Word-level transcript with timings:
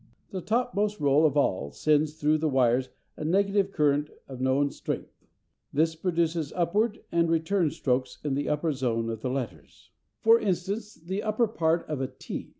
The 0.31 0.41
topmost 0.41 0.99
row 0.99 1.27
of 1.27 1.37
all 1.37 1.69
sends 1.69 2.15
through 2.15 2.39
the 2.39 2.49
wires 2.49 2.89
a 3.17 3.23
negative 3.23 3.71
current 3.71 4.09
of 4.27 4.41
known 4.41 4.71
strength; 4.71 5.27
this 5.71 5.95
produces 5.95 6.51
upward 6.53 7.03
and 7.11 7.29
return 7.29 7.69
strokes 7.69 8.17
in 8.23 8.33
the 8.33 8.49
upper 8.49 8.73
zone 8.73 9.11
of 9.11 9.21
the 9.21 9.29
letters: 9.29 9.91
for 10.19 10.39
instance, 10.39 10.95
the 10.95 11.21
upper 11.21 11.47
part 11.47 11.87
of 11.87 12.01
a 12.01 12.07
t. 12.07 12.49